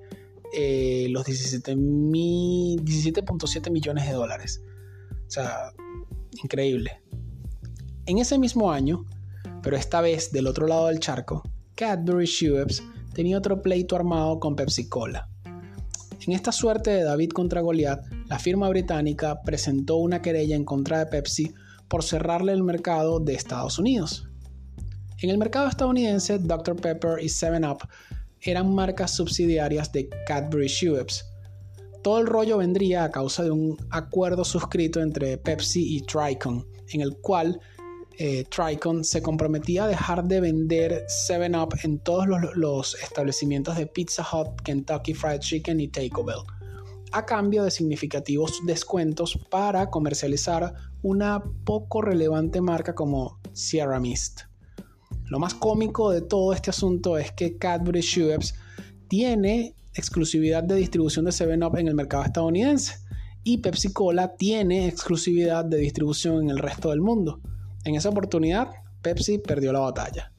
[0.53, 4.63] eh, los 17.7 millones de dólares.
[5.27, 5.73] O sea,
[6.43, 7.03] increíble.
[8.07, 9.05] En ese mismo año,
[9.63, 11.43] pero esta vez del otro lado del charco,
[11.75, 12.83] Cadbury Schweppes
[13.13, 15.29] tenía otro pleito armado con Pepsi Cola.
[16.27, 20.99] En esta suerte de David contra Goliat, la firma británica presentó una querella en contra
[20.99, 21.55] de Pepsi
[21.89, 24.29] por cerrarle el mercado de Estados Unidos.
[25.21, 26.77] En el mercado estadounidense, Dr.
[26.77, 27.89] Pepper y 7up
[28.43, 31.25] eran marcas subsidiarias de Cadbury Schweppes.
[32.03, 37.01] Todo el rollo vendría a causa de un acuerdo suscrito entre Pepsi y Tricon, en
[37.01, 37.61] el cual
[38.21, 44.27] eh, Tricon se comprometía a dejar de vender 7-Up en todos los, establecimientos de Pizza
[44.33, 46.43] Hut, Kentucky Fried Chicken y Taco Bell,
[47.13, 54.48] a cambio de significativos descuentos para comercializar una poco relevante marca como Sierra Mist.
[55.31, 58.55] Lo más cómico de todo este asunto es que Cadbury Schweppes
[59.09, 62.95] tiene exclusividad de distribución de 7-Up en el mercado estadounidense
[63.45, 67.41] y Pepsi Cola tiene exclusividad de distribución en el resto del mundo.
[67.85, 68.69] En esa oportunidad,
[69.03, 70.33] Pepsi perdió la batalla.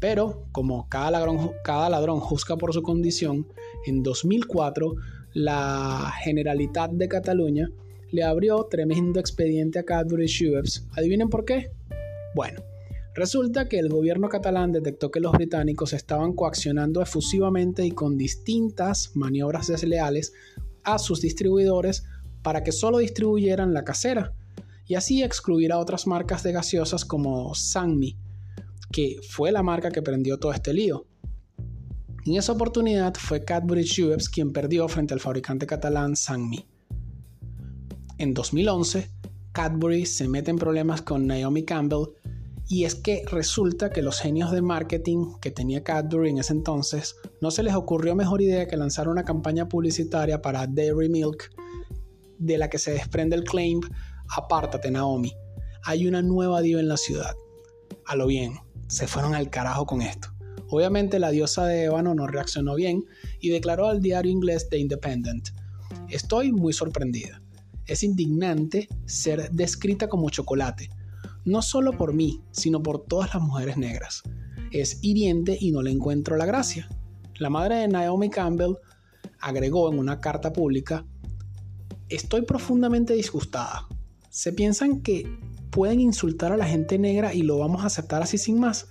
[0.00, 3.46] Pero, como cada ladrón, juzga por su condición,
[3.86, 4.94] en 2004
[5.32, 7.68] la Generalitat de Cataluña
[8.10, 10.86] le abrió tremendo expediente a Cadbury Schweppes.
[10.92, 11.70] ¿Adivinen por qué?
[12.34, 12.60] Bueno,
[13.14, 19.12] Resulta que el gobierno catalán detectó que los británicos estaban coaccionando efusivamente y con distintas
[19.14, 20.32] maniobras desleales
[20.82, 22.04] a sus distribuidores
[22.42, 24.32] para que solo distribuyeran la casera
[24.86, 28.18] y así excluir a otras marcas de gaseosas como Sanmi,
[28.90, 31.06] que fue la marca que prendió todo este lío.
[32.26, 36.66] En esa oportunidad fue Cadbury Schweppes quien perdió frente al fabricante catalán Sanmi.
[38.18, 39.08] En 2011,
[39.52, 42.08] Cadbury se mete en problemas con Naomi Campbell
[42.68, 47.16] y es que resulta que los genios de marketing que tenía Cadbury en ese entonces
[47.40, 51.50] no se les ocurrió mejor idea que lanzar una campaña publicitaria para Dairy Milk
[52.38, 53.80] de la que se desprende el claim
[54.36, 55.32] Apártate Naomi,
[55.84, 57.34] hay una nueva diva en la ciudad.
[58.06, 58.54] A lo bien,
[58.88, 60.28] se fueron al carajo con esto.
[60.70, 63.04] Obviamente la diosa de ébano no reaccionó bien
[63.40, 65.50] y declaró al diario inglés The Independent,
[66.08, 67.42] estoy muy sorprendida.
[67.86, 70.88] Es indignante ser descrita como chocolate
[71.44, 74.22] no solo por mí, sino por todas las mujeres negras.
[74.70, 76.88] Es hiriente y no le encuentro la gracia.
[77.38, 78.76] La madre de Naomi Campbell
[79.40, 81.04] agregó en una carta pública,
[82.08, 83.88] estoy profundamente disgustada.
[84.30, 85.38] ¿Se piensan que
[85.70, 88.88] pueden insultar a la gente negra y lo vamos a aceptar así sin más?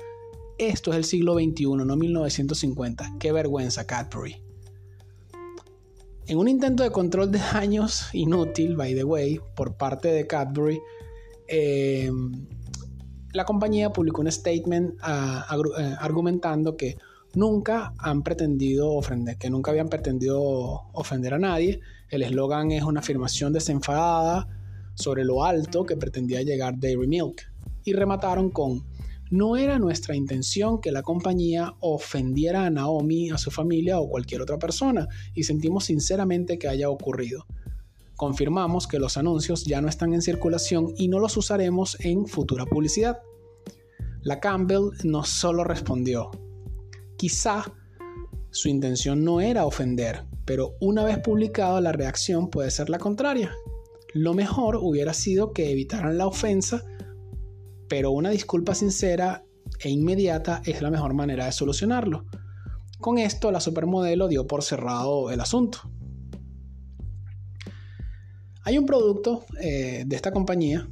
[0.58, 3.16] Esto es el siglo XXI, no 1950.
[3.20, 4.42] Qué vergüenza, Cadbury.
[6.28, 10.80] En un intento de control de daños inútil, by the way, por parte de Cadbury,
[11.48, 12.48] Em,
[13.34, 15.46] la compañía publicó un statement ah,
[15.80, 16.98] eh, argumentando que
[17.36, 20.42] nunca han pretendido ofender, que nunca habían pretendido
[20.94, 21.80] ofender a nadie.
[22.10, 24.48] El eslogan es una afirmación desenfadada,
[24.96, 27.42] sobre lo alto que pretendía llegar Dairy Milk
[27.84, 28.84] y remataron con
[29.32, 34.42] no era nuestra intención que la compañía ofendiera a Naomi, a su familia o cualquier
[34.42, 37.48] otra persona, y sentimos sinceramente que haya ocurrido.
[38.24, 42.66] Confirmamos que los anuncios ya no están en circulación y no los usaremos en futura
[42.66, 43.18] publicidad.
[44.22, 46.32] La Campbell no solo respondió,
[47.18, 47.66] quizá
[48.50, 53.52] su intención no era ofender, pero una vez publicado la reacción puede ser la contraria.
[54.14, 56.86] Lo mejor hubiera sido que evitaran la ofensa
[57.90, 59.44] pero una disculpa sincera
[59.82, 62.26] e inmediata es la mejor manera de solucionarlo.
[63.00, 65.80] Con esto, la supermodelo dio por cerrado el asunto.
[68.66, 70.88] Hay un producto eh, de esta compañía,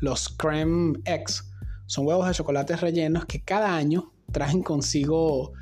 [0.00, 1.44] los Creme X,
[1.86, 5.52] son huevos de chocolate rellenos que cada año traen consigo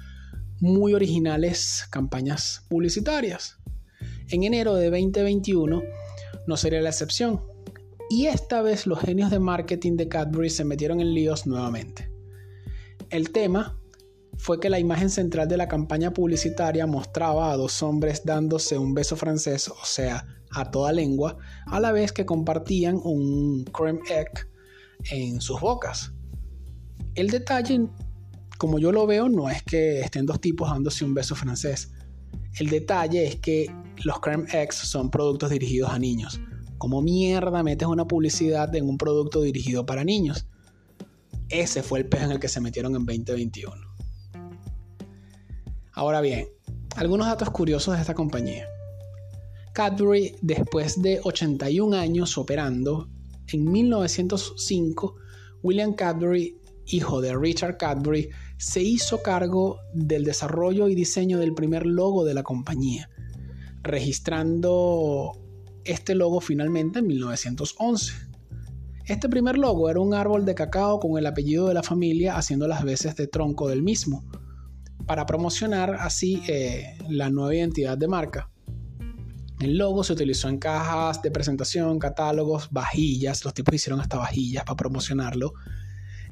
[0.60, 3.58] muy originales campañas publicitarias.
[4.28, 5.82] En enero de 2021
[6.46, 7.42] no sería la excepción.
[8.08, 12.10] Y esta vez los genios de marketing de Cadbury se metieron en líos nuevamente.
[13.08, 13.78] El tema
[14.36, 18.94] fue que la imagen central de la campaña publicitaria mostraba a dos hombres dándose un
[18.94, 21.36] beso francés, o sea, a toda lengua,
[21.66, 24.48] a la vez que compartían un creme egg
[25.10, 26.12] en sus bocas.
[27.14, 27.88] El detalle,
[28.58, 31.92] como yo lo veo, no es que estén dos tipos dándose un beso francés.
[32.58, 33.72] El detalle es que
[34.04, 36.40] los creme eggs son productos dirigidos a niños.
[36.78, 40.46] ¿Cómo mierda metes una publicidad en un producto dirigido para niños?
[41.48, 43.74] Ese fue el pez en el que se metieron en 2021.
[45.92, 46.48] Ahora bien,
[46.96, 48.66] algunos datos curiosos de esta compañía.
[49.80, 53.08] Cadbury, después de 81 años operando,
[53.50, 55.14] en 1905,
[55.62, 58.28] William Cadbury, hijo de Richard Cadbury,
[58.58, 63.08] se hizo cargo del desarrollo y diseño del primer logo de la compañía,
[63.82, 65.32] registrando
[65.84, 68.12] este logo finalmente en 1911.
[69.06, 72.68] Este primer logo era un árbol de cacao con el apellido de la familia haciendo
[72.68, 74.26] las veces de tronco del mismo,
[75.06, 78.50] para promocionar así eh, la nueva identidad de marca.
[79.60, 84.64] El logo se utilizó en cajas de presentación, catálogos, vajillas, los tipos hicieron hasta vajillas
[84.64, 85.52] para promocionarlo,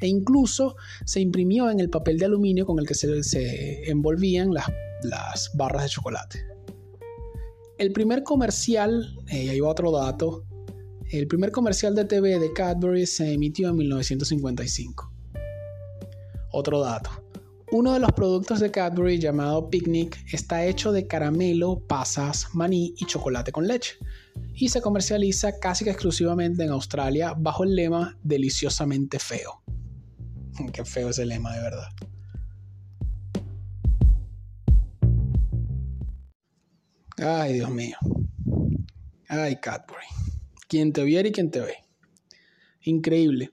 [0.01, 5.51] e incluso se imprimió en el papel de aluminio con el que se, envolvían las
[5.55, 6.47] barras de chocolate.
[7.77, 10.45] El primer comercial, eh, ahí va otro dato,
[11.11, 15.13] el primer comercial de TV de Cadbury se emitió en 1955.
[16.53, 17.28] Otro dato.
[17.71, 23.05] Uno de los productos de Cadbury llamado Picnic está hecho de caramelo, pasas, maní y
[23.05, 23.97] chocolate con leche
[24.55, 29.63] y se comercializa casi que exclusivamente en Australia bajo el lema deliciosamente feo.
[30.73, 31.89] Qué feo ese lema de verdad.
[37.19, 37.99] Ay, Dios mío.
[39.29, 40.07] Ay, Cadbury.
[40.69, 41.75] Quien te viera y quien te ve.
[42.83, 43.51] Increíble.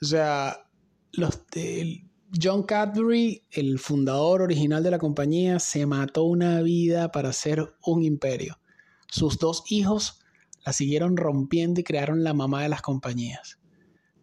[0.00, 0.66] O sea,
[1.12, 1.46] los
[2.38, 8.02] John Cadbury, el fundador original de la compañía, se mató una vida para hacer un
[8.02, 8.60] imperio.
[9.08, 10.20] Sus dos hijos
[10.64, 13.58] la siguieron rompiendo y crearon la mamá de las compañías.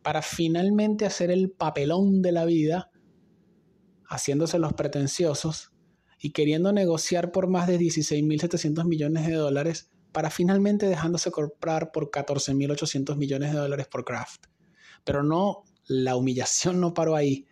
[0.04, 2.92] Para finalmente hacer el papelón de la vida,
[4.06, 5.74] haciéndose los pretenciosos,
[6.20, 12.10] y queriendo negociar por más de 16.700 millones de dólares para finalmente dejándose comprar por
[12.10, 14.46] 14.800 millones de dólares por Kraft.
[15.04, 17.46] Pero no, la humillación no paró ahí.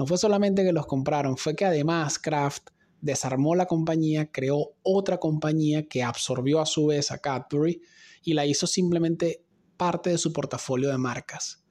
[0.00, 2.70] No fue solamente que los compraron, fue que además Kraft
[3.02, 7.82] desarmó la compañía, creó otra compañía que absorbió a su vez a Cadbury
[8.22, 9.44] y la hizo simplemente
[9.76, 11.62] parte de su portafolio de marcas.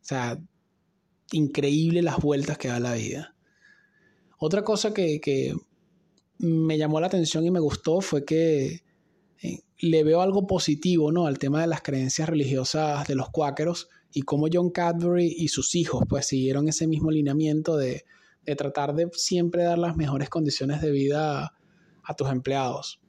[0.00, 0.42] O sea,
[1.32, 3.36] increíble las vueltas que da la vida.
[4.38, 5.54] Otra cosa que,
[6.38, 8.82] me llamó la atención y me gustó fue que
[9.42, 11.26] eh, le veo algo positivo ¿no?
[11.26, 15.74] al tema de las creencias religiosas de los cuáqueros y cómo John Cadbury y sus
[15.74, 18.04] hijos pues siguieron ese mismo lineamiento de,
[18.56, 21.54] tratar de siempre dar las mejores condiciones de vida
[22.04, 23.00] a, tus empleados.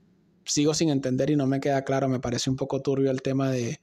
[0.45, 3.49] Sigo sin entender y no me queda claro, me parece un poco turbio el tema
[3.49, 3.80] de,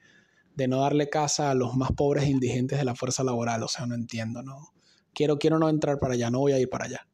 [0.54, 3.68] de no darle casa a los más pobres e indigentes de la fuerza laboral, o
[3.68, 4.72] sea, no entiendo, ¿no?
[5.12, 7.06] Quiero, quiero no entrar para allá, no voy a ir para allá.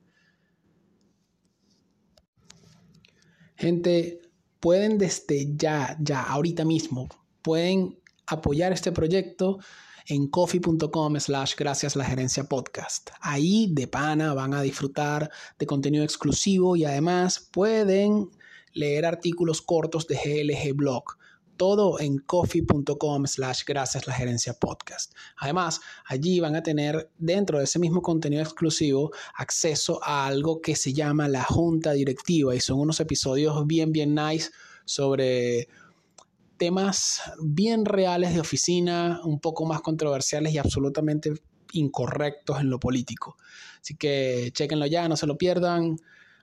[3.57, 4.21] Gente,
[4.61, 7.09] pueden desde ya, ya, ahorita mismo,
[7.41, 9.59] pueden apoyar este proyecto
[10.07, 13.11] en coffee.com slash gracias la gerencia podcast.
[13.21, 18.31] Ahí de pana van a disfrutar de contenido exclusivo y además pueden
[18.73, 21.17] leer artículos cortos de GLG Blog
[21.57, 25.15] todo en coffee.com slash gracias la gerencia podcast.
[25.39, 30.77] Además, allí van a tener dentro de ese mismo contenido exclusivo acceso a algo que
[30.77, 34.51] se llama la junta directiva y son unos episodios bien, bien nice
[34.85, 35.69] sobre
[36.59, 41.33] temas bien reales de oficina, un poco más controversiales y absolutamente
[41.73, 43.37] incorrectos en lo político.
[43.81, 45.97] Así que chequenlo ya, no se lo pierdan.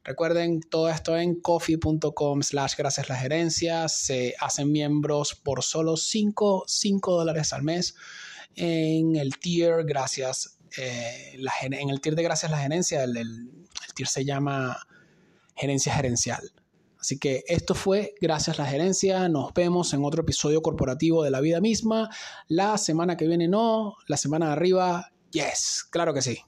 [0.04, 3.88] Recuerden todo esto en coffee.com slash gracias la gerencia.
[3.88, 6.66] Se hacen miembros por solo 5,
[7.06, 7.96] dólares al mes
[8.56, 13.18] en el tier gracias eh, en el tier de gracias la gerencia el
[13.96, 14.78] tier se llama
[15.56, 16.52] gerencia gerencial
[17.04, 19.28] así que esto fue gracias la gerencia.
[19.28, 22.10] Nos vemos en otro episodio corporativo de la vida misma.
[22.48, 26.40] La semana que viene no la semana de arriba yes claro que sí